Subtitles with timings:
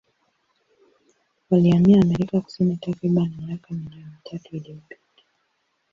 [1.49, 4.97] Walihamia Amerika Kusini takribani miaka milioni tatu iliyopita.